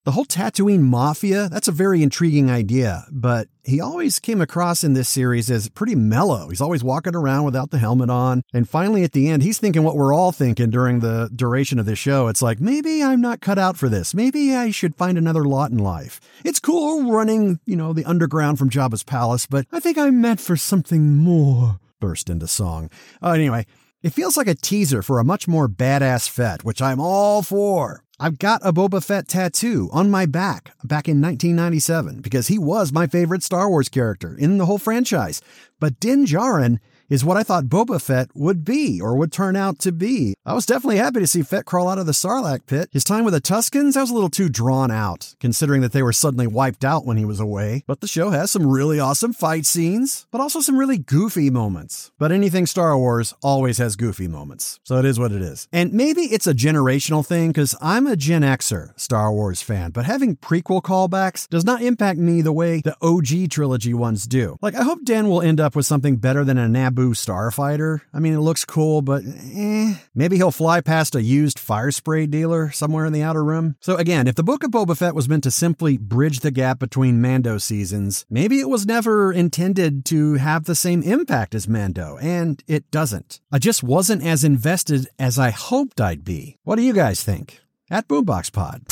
The 0.06 0.12
whole 0.12 0.26
Tatooine 0.26 0.82
Mafia, 0.82 1.50
that's 1.50 1.68
a 1.68 1.72
very 1.72 2.04
intriguing 2.04 2.52
idea, 2.52 3.08
but 3.12 3.48
he 3.64 3.82
always 3.82 4.20
came 4.20 4.40
across 4.40 4.84
in 4.84 4.94
this 4.94 5.10
series 5.10 5.50
as 5.50 5.68
pretty 5.68 5.96
mellow. 5.96 6.50
He's 6.50 6.62
always 6.62 6.84
walking 6.84 7.16
around 7.16 7.44
without 7.44 7.72
the 7.72 7.80
helmet 7.80 8.12
on. 8.12 8.44
And 8.54 8.70
finally, 8.70 9.04
at 9.04 9.14
the 9.14 9.28
end, 9.30 9.42
he's 9.42 9.58
thinking 9.58 9.82
what 9.82 9.96
we're 9.96 10.14
all 10.14 10.32
thinking 10.32 10.70
during 10.70 11.00
the 11.00 11.32
duration 11.36 11.80
of 11.80 11.88
the 11.88 11.96
show. 11.96 12.28
It's 12.28 12.44
like, 12.44 12.60
maybe 12.60 13.02
I'm 13.02 13.20
not 13.20 13.42
cut 13.42 13.58
out 13.58 13.78
for 13.78 13.90
this. 13.90 14.14
Maybe 14.14 14.54
I 14.54 14.70
should 14.70 14.94
find 14.94 15.18
another 15.18 15.44
lot 15.44 15.72
in 15.72 15.80
life. 15.80 16.22
It's 16.44 16.60
cool 16.60 17.12
running, 17.12 17.60
you 17.66 17.76
know, 17.76 17.92
the 17.92 18.06
underground 18.06 18.60
from 18.60 18.70
Jabba's 18.70 19.04
palace, 19.04 19.48
but 19.48 19.66
I 19.72 19.80
think 19.80 19.98
I'm 19.98 20.22
meant 20.22 20.40
for 20.40 20.56
something 20.56 21.16
more. 21.18 21.80
Burst 22.00 22.30
into 22.30 22.48
song. 22.48 22.92
Uh, 23.24 23.32
anyway, 23.32 23.66
it 24.04 24.14
feels 24.14 24.38
like 24.38 24.46
a 24.46 24.54
teaser 24.54 25.02
for 25.02 25.18
a 25.18 25.24
much 25.24 25.48
more 25.48 25.68
badass 25.68 26.30
Fett, 26.30 26.64
which 26.64 26.80
I'm 26.80 27.00
all 27.00 27.42
for. 27.42 28.04
I've 28.18 28.40
got 28.40 28.62
a 28.64 28.72
Boba 28.72 29.04
Fett 29.04 29.28
tattoo 29.28 29.90
on 29.92 30.10
my 30.10 30.26
back 30.26 30.74
back 30.86 31.10
in 31.10 31.22
1997 31.22 32.22
because 32.22 32.48
he 32.48 32.58
was 32.58 32.94
my 32.94 33.08
favorite 33.08 33.44
Star 33.44 33.70
Wars 33.70 33.90
character 33.90 34.38
in 34.38 34.58
the 34.58 34.66
whole 34.66 34.78
franchise. 34.78 35.42
But 35.82 36.00
Din 36.00 36.26
Djarin 36.26 36.80
is 37.10 37.26
what 37.26 37.38
I 37.38 37.44
thought 37.44 37.66
Boba 37.66 38.02
Fett 38.02 38.30
would 38.34 38.66
be 38.66 39.00
or 39.02 39.16
would 39.16 39.32
turn 39.32 39.56
out 39.56 39.80
to 39.80 39.92
be. 39.92 40.36
I 40.46 40.54
was 40.54 40.66
definitely 40.66 40.98
happy 40.98 41.20
to 41.20 41.28
see 41.28 41.44
Fett 41.44 41.66
crawl 41.66 41.88
out 41.88 41.98
of 41.98 42.06
the 42.06 42.12
Sarlacc 42.12 42.66
pit. 42.66 42.90
His 42.92 43.04
time 43.04 43.26
with 43.26 43.34
the 43.34 43.42
Tuskens, 43.42 43.94
that 43.94 44.02
was 44.02 44.12
a 44.12 44.14
little 44.14 44.30
too 44.30 44.50
drawn 44.50 44.92
out, 44.92 45.36
considering 45.40 45.82
that 45.82 45.92
they 45.92 46.04
were 46.04 46.14
suddenly 46.14 46.48
wiped 46.48 46.84
out 46.84 47.06
when 47.06 47.18
he 47.18 47.26
was 47.26 47.40
away. 47.40 47.84
But 47.88 48.02
the 48.02 48.08
show 48.08 48.30
has 48.30 48.52
some 48.52 48.68
really 48.68 49.00
awesome 49.00 49.34
fight 49.34 49.66
scenes, 49.66 50.28
but 50.32 50.42
also 50.42 50.60
some 50.60 50.78
really 50.78 50.98
goofy 50.98 51.50
moments. 51.50 52.12
But 52.18 52.32
anything 52.32 52.66
Star 52.66 52.98
Wars 52.98 53.34
always 53.44 53.78
has 53.78 53.96
goofy 53.96 54.28
moments. 54.28 54.80
So 54.84 54.98
it 54.98 55.06
is 55.06 55.20
what 55.20 55.32
it 55.32 55.42
is. 55.42 55.68
And 55.72 55.94
maybe 55.94 56.22
it's 56.22 56.48
a 56.48 56.54
generational 56.54 57.26
thing, 57.26 57.50
because 57.50 57.76
I'm 57.82 58.08
a 58.08 58.16
Gen 58.16 58.42
Xer 58.42 58.98
Star 59.00 59.32
Wars 59.32 59.62
fan, 59.62 59.92
but 59.92 60.06
having 60.06 60.36
prequel 60.36 60.82
callbacks 60.82 61.48
does 61.50 61.66
not 61.66 61.82
impact 61.82 62.20
me 62.20 62.42
the 62.42 62.54
way 62.54 62.82
the 62.82 62.96
OG 63.02 63.50
trilogy 63.52 63.94
ones 63.94 64.28
do. 64.28 64.58
Like, 64.62 64.76
I 64.76 64.84
hope 64.84 65.04
Din 65.04 65.30
will 65.30 65.42
end 65.42 65.60
up 65.60 65.76
with 65.76 65.86
something 65.86 66.18
better 66.18 66.44
than 66.44 66.58
a 66.58 66.68
Naboo 66.96 67.12
starfighter. 67.12 68.02
I 68.14 68.20
mean, 68.20 68.34
it 68.34 68.40
looks 68.40 68.66
cool, 68.66 69.02
but 69.02 69.24
eh. 69.26 69.96
Maybe 70.14 70.38
he'll 70.38 70.52
fly 70.52 70.82
past 70.82 71.16
a 71.16 71.22
used 71.22 71.60
fire 71.60 71.92
spray 71.92 72.26
dealer 72.26 72.72
somewhere 72.72 73.06
in 73.06 73.14
the 73.14 73.22
outer 73.22 73.44
rim. 73.44 73.76
So 73.82 73.96
again, 73.96 74.28
if 74.28 74.36
the 74.36 74.44
Book 74.44 74.64
of 74.64 74.72
Boba 74.72 74.98
Fett 74.98 75.16
was 75.16 75.30
meant 75.30 75.44
to 75.44 75.52
simply 75.52 75.98
bridge 75.98 76.40
the 76.40 76.52
gap 76.52 76.80
between 76.80 77.22
Mando 77.22 77.58
seasons, 77.58 78.26
maybe 78.30 78.60
it 78.60 78.70
was 78.70 78.86
never 78.86 79.32
intended 79.32 80.06
to 80.06 80.36
have 80.36 80.66
the 80.66 80.76
same 80.76 81.04
impact 81.04 81.54
as 81.54 81.68
Mando, 81.68 82.18
and 82.22 82.64
it 82.68 82.90
doesn't. 82.92 83.42
I 83.52 83.60
just 83.60 83.84
wasn't 83.84 84.24
as 84.24 84.44
invested 84.44 85.08
as 85.20 85.38
I 85.38 85.50
hoped 85.52 86.00
I'd 86.00 86.24
be. 86.24 86.58
What 86.64 86.78
do 86.78 86.82
you 86.82 86.94
guys 86.94 87.24
think? 87.24 87.62
At 87.90 88.08
Boombox 88.08 88.52
Pod. 88.52 88.84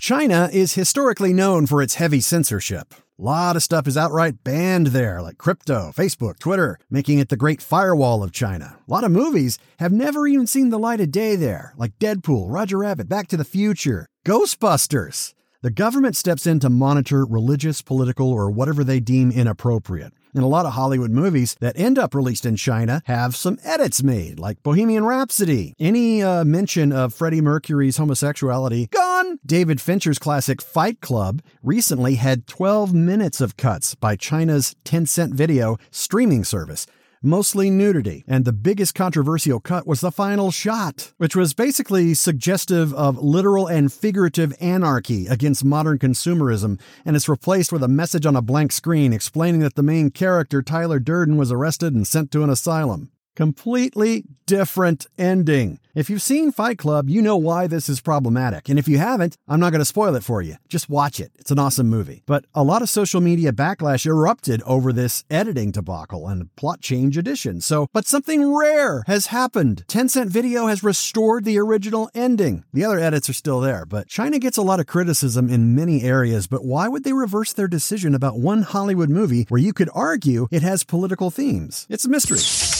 China 0.00 0.48
is 0.52 0.74
historically 0.74 1.32
known 1.32 1.66
for 1.66 1.82
its 1.82 1.94
heavy 1.94 2.20
censorship. 2.20 2.94
A 3.18 3.22
lot 3.22 3.56
of 3.56 3.62
stuff 3.62 3.88
is 3.88 3.96
outright 3.96 4.44
banned 4.44 4.88
there, 4.88 5.22
like 5.22 5.38
crypto, 5.38 5.90
Facebook, 5.96 6.38
Twitter, 6.38 6.78
making 6.90 7.18
it 7.18 7.30
the 7.30 7.36
great 7.38 7.62
firewall 7.62 8.22
of 8.22 8.30
China. 8.30 8.76
A 8.86 8.90
lot 8.90 9.04
of 9.04 9.10
movies 9.10 9.58
have 9.78 9.90
never 9.90 10.26
even 10.26 10.46
seen 10.46 10.68
the 10.68 10.78
light 10.78 11.00
of 11.00 11.12
day 11.12 11.34
there, 11.34 11.72
like 11.78 11.98
Deadpool, 11.98 12.52
Roger 12.52 12.76
Rabbit, 12.76 13.08
Back 13.08 13.28
to 13.28 13.38
the 13.38 13.44
Future, 13.44 14.06
Ghostbusters. 14.26 15.32
The 15.62 15.70
government 15.70 16.14
steps 16.14 16.46
in 16.46 16.60
to 16.60 16.68
monitor 16.68 17.24
religious, 17.24 17.80
political, 17.80 18.30
or 18.30 18.50
whatever 18.50 18.84
they 18.84 19.00
deem 19.00 19.30
inappropriate. 19.30 20.12
And 20.36 20.44
a 20.44 20.48
lot 20.48 20.66
of 20.66 20.74
Hollywood 20.74 21.10
movies 21.10 21.56
that 21.60 21.78
end 21.78 21.98
up 21.98 22.14
released 22.14 22.44
in 22.44 22.56
China 22.56 23.00
have 23.06 23.34
some 23.34 23.58
edits 23.64 24.02
made, 24.02 24.38
like 24.38 24.62
Bohemian 24.62 25.06
Rhapsody. 25.06 25.74
Any 25.80 26.22
uh, 26.22 26.44
mention 26.44 26.92
of 26.92 27.14
Freddie 27.14 27.40
Mercury's 27.40 27.96
homosexuality 27.96 28.88
gone. 28.88 29.38
David 29.46 29.80
Fincher's 29.80 30.18
classic 30.18 30.60
Fight 30.60 31.00
Club 31.00 31.40
recently 31.62 32.16
had 32.16 32.46
12 32.46 32.92
minutes 32.92 33.40
of 33.40 33.56
cuts 33.56 33.94
by 33.94 34.14
China's 34.14 34.76
Tencent 34.84 35.32
Video 35.32 35.78
streaming 35.90 36.44
service 36.44 36.86
mostly 37.26 37.68
nudity. 37.68 38.24
And 38.26 38.44
the 38.44 38.52
biggest 38.52 38.94
controversial 38.94 39.60
cut 39.60 39.86
was 39.86 40.00
the 40.00 40.12
final 40.12 40.50
shot, 40.50 41.12
which 41.18 41.36
was 41.36 41.52
basically 41.52 42.14
suggestive 42.14 42.94
of 42.94 43.18
literal 43.18 43.66
and 43.66 43.92
figurative 43.92 44.54
anarchy 44.60 45.26
against 45.26 45.64
modern 45.64 45.98
consumerism, 45.98 46.80
and 47.04 47.16
it's 47.16 47.28
replaced 47.28 47.72
with 47.72 47.82
a 47.82 47.88
message 47.88 48.24
on 48.24 48.36
a 48.36 48.42
blank 48.42 48.72
screen 48.72 49.12
explaining 49.12 49.60
that 49.60 49.74
the 49.74 49.82
main 49.82 50.10
character, 50.10 50.62
Tyler 50.62 50.98
Durden, 50.98 51.36
was 51.36 51.52
arrested 51.52 51.94
and 51.94 52.06
sent 52.06 52.30
to 52.30 52.44
an 52.44 52.50
asylum. 52.50 53.10
Completely 53.36 54.24
different 54.46 55.06
ending. 55.18 55.78
If 55.94 56.08
you've 56.08 56.22
seen 56.22 56.52
Fight 56.52 56.78
Club, 56.78 57.08
you 57.08 57.20
know 57.20 57.36
why 57.36 57.66
this 57.66 57.88
is 57.88 58.00
problematic. 58.00 58.68
And 58.68 58.78
if 58.78 58.86
you 58.86 58.98
haven't, 58.98 59.36
I'm 59.48 59.60
not 59.60 59.70
going 59.70 59.80
to 59.80 59.84
spoil 59.86 60.14
it 60.14 60.24
for 60.24 60.40
you. 60.40 60.56
Just 60.68 60.88
watch 60.88 61.20
it. 61.20 61.32
It's 61.38 61.50
an 61.50 61.58
awesome 61.58 61.88
movie. 61.88 62.22
But 62.26 62.44
a 62.54 62.62
lot 62.62 62.82
of 62.82 62.88
social 62.88 63.20
media 63.20 63.52
backlash 63.52 64.06
erupted 64.06 64.62
over 64.62 64.92
this 64.92 65.24
editing 65.30 65.70
debacle 65.70 66.28
and 66.28 66.54
plot 66.56 66.80
change 66.80 67.18
addition. 67.18 67.60
So, 67.60 67.88
but 67.92 68.06
something 68.06 68.54
rare 68.54 69.02
has 69.06 69.26
happened. 69.26 69.84
Tencent 69.88 70.28
Video 70.28 70.66
has 70.66 70.84
restored 70.84 71.44
the 71.44 71.58
original 71.58 72.08
ending. 72.14 72.64
The 72.72 72.84
other 72.84 72.98
edits 72.98 73.28
are 73.28 73.34
still 73.34 73.60
there, 73.60 73.84
but 73.84 74.08
China 74.08 74.38
gets 74.38 74.56
a 74.56 74.62
lot 74.62 74.80
of 74.80 74.86
criticism 74.86 75.48
in 75.48 75.74
many 75.74 76.02
areas. 76.02 76.46
But 76.46 76.64
why 76.64 76.88
would 76.88 77.04
they 77.04 77.12
reverse 77.12 77.52
their 77.52 77.68
decision 77.68 78.14
about 78.14 78.38
one 78.38 78.62
Hollywood 78.62 79.10
movie 79.10 79.44
where 79.48 79.60
you 79.60 79.72
could 79.72 79.90
argue 79.92 80.46
it 80.50 80.62
has 80.62 80.84
political 80.84 81.30
themes? 81.30 81.86
It's 81.90 82.04
a 82.04 82.08
mystery. 82.08 82.75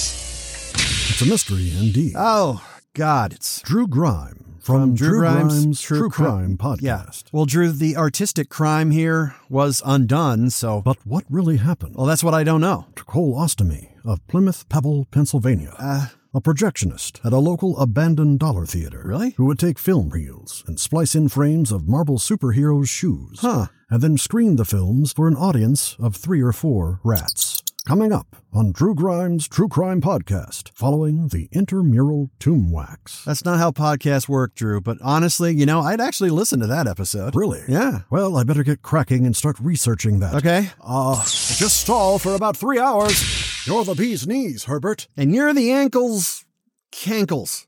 It's 1.09 1.23
a 1.23 1.27
mystery 1.27 1.73
indeed. 1.79 2.13
Oh, 2.17 2.63
God, 2.93 3.33
it's 3.33 3.63
Drew 3.63 3.87
Grime 3.87 4.59
from, 4.61 4.95
Drew, 4.95 5.21
Grimes, 5.21 5.81
True, 5.81 6.11
Crime, 6.11 6.59
Podcast. 6.59 6.83
Yeah. 6.83 7.31
Well, 7.33 7.45
Drew, 7.47 7.71
the 7.71 7.97
artistic 7.97 8.49
crime 8.49 8.91
here 8.91 9.35
was 9.49 9.81
undone, 9.87 10.51
so. 10.51 10.83
But 10.83 10.99
what 11.07 11.25
really 11.31 11.59
happened? 11.59 11.95
Well, 11.95 12.07
that's 12.07 12.25
what 12.25 12.35
I 12.35 12.43
don't 12.43 12.61
know. 12.61 12.87
to 12.97 13.05
Cole 13.05 13.35
Ostomy 13.37 13.93
of 14.05 14.27
Plymouth 14.27 14.69
Pebble, 14.69 15.07
Pennsylvania. 15.11 15.75
Uh, 15.79 16.09
a 16.35 16.41
projectionist 16.41 17.25
at 17.25 17.33
a 17.33 17.39
local 17.39 17.79
abandoned 17.79 18.41
dollar 18.41 18.67
theater. 18.67 19.03
Really? 19.05 19.31
Who 19.39 19.47
would 19.47 19.59
take 19.59 19.79
film 19.79 20.11
reels 20.11 20.65
and 20.67 20.79
splice 20.79 21.15
in 21.15 21.29
frames 21.29 21.73
of 21.73 21.89
Marvel 21.89 22.19
superheroes' 22.19 22.89
shoes. 22.89 23.39
Huh. 23.41 23.67
And 23.89 24.03
then 24.03 24.19
screen 24.19 24.57
the 24.57 24.65
films 24.65 25.13
for 25.13 25.29
an 25.29 25.37
audience 25.37 25.97
of 25.99 26.17
three 26.17 26.43
or 26.43 26.53
four 26.53 27.01
rats. 27.05 27.63
Coming 27.87 28.13
up 28.13 28.35
on 28.53 28.73
Drew 28.73 28.97
Grimes' 28.97 29.47
True 29.47 29.69
Crime 29.69 30.01
Podcast, 30.01 30.71
following 30.71 31.29
the 31.29 31.49
intramural 31.53 32.31
tomb 32.41 32.73
wax. 32.73 33.25
that's 33.25 33.45
not 33.45 33.59
how 33.61 33.71
podcasts 33.71 34.29
work, 34.29 34.57
Drew, 34.57 34.81
but 34.81 34.99
honestly, 35.01 35.55
you 35.55 35.67
know, 35.67 35.83
I'd 35.83 36.01
actually 36.01 36.31
listen 36.31 36.59
to 36.59 36.67
that 36.67 36.89
episode. 36.89 37.37
Really? 37.37 37.63
Yeah. 37.69 38.01
Well, 38.11 38.37
I 38.39 38.43
better 38.43 38.65
get 38.65 38.83
cracking 38.83 39.25
and 39.25 39.37
start 39.37 39.61
researching 39.61 40.19
that. 40.19 40.35
Okay. 40.35 40.71
Uh, 40.81 41.23
just 41.23 41.81
stall 41.81 42.19
for 42.19 42.35
about 42.35 42.57
three 42.57 42.81
hours. 42.81 43.65
You're 43.69 43.85
the 43.85 43.95
bee's 43.95 44.27
knees, 44.27 44.65
Herbert. 44.65 45.07
And 45.17 45.33
you're 45.33 45.55
the 45.55 45.71
ankles, 45.71 46.45
cankles. 46.91 47.67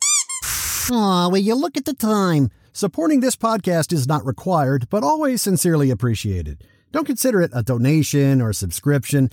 Aw, 0.90 1.28
will 1.28 1.38
you 1.38 1.54
look 1.54 1.76
at 1.76 1.84
the 1.84 1.94
time? 1.94 2.50
Supporting 2.72 3.20
this 3.20 3.36
podcast 3.36 3.92
is 3.92 4.08
not 4.08 4.26
required, 4.26 4.88
but 4.90 5.04
always 5.04 5.42
sincerely 5.42 5.90
appreciated. 5.92 6.64
Don't 6.90 7.06
consider 7.06 7.40
it 7.40 7.52
a 7.54 7.62
donation 7.62 8.40
or 8.40 8.52
subscription. 8.52 9.30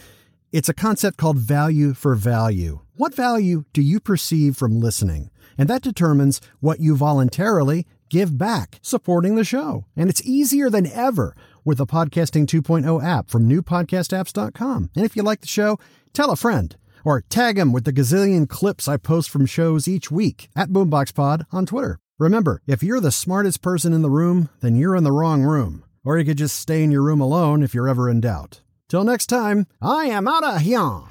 It's 0.56 0.70
a 0.70 0.74
concept 0.74 1.18
called 1.18 1.38
value 1.38 1.94
for 1.94 2.16
value. 2.16 2.80
What 2.96 3.14
value 3.14 3.66
do 3.74 3.82
you 3.82 4.00
perceive 4.00 4.56
from 4.56 4.80
listening? 4.80 5.30
And 5.58 5.68
that 5.68 5.82
determines 5.82 6.40
what 6.62 6.80
you 6.80 6.96
voluntarily 6.96 7.86
give 8.10 8.38
back 8.38 8.80
supporting 8.82 9.36
the 9.36 9.44
show. 9.44 9.84
And 9.98 10.10
it's 10.10 10.26
easier 10.26 10.70
than 10.70 10.88
ever 10.88 11.36
with 11.66 11.80
the 11.80 11.86
Podcasting 11.86 12.46
2.0 12.46 13.04
app 13.04 13.30
from 13.30 13.50
newpodcastapps.com. 13.50 14.92
And 14.96 15.04
if 15.04 15.18
you 15.18 15.24
like 15.24 15.42
the 15.42 15.48
show, 15.48 15.78
tell 16.14 16.32
a 16.32 16.38
friend 16.38 16.74
or 17.04 17.20
tag 17.20 17.58
them 17.58 17.74
with 17.74 17.84
the 17.84 17.92
gazillion 17.92 18.48
clips 18.48 18.88
I 18.88 18.96
post 18.96 19.30
from 19.30 19.46
shows 19.46 19.90
each 19.90 20.10
week 20.10 20.48
at 20.56 20.70
BoomboxPod 20.70 21.48
on 21.52 21.66
Twitter. 21.66 22.00
Remember, 22.18 22.62
if 22.66 22.82
you're 22.82 23.02
the 23.02 23.12
smartest 23.12 23.62
person 23.62 23.92
in 23.92 24.04
the 24.04 24.10
room, 24.10 24.48
then 24.62 24.78
you're 24.78 24.96
in 24.96 25.04
the 25.04 25.12
wrong 25.12 25.44
room. 25.44 25.84
Or 26.06 26.18
you 26.18 26.24
could 26.24 26.38
just 26.38 26.58
stay 26.58 26.82
in 26.82 26.92
your 26.92 27.02
room 27.02 27.20
alone 27.20 27.62
if 27.62 27.74
you're 27.74 27.90
ever 27.90 28.10
in 28.10 28.22
doubt. 28.22 28.62
Till 28.88 29.04
next 29.04 29.28
time, 29.28 29.66
I 29.82 30.06
am 30.06 30.28
out 30.28 30.44
of 30.44 30.62
here. 30.62 31.02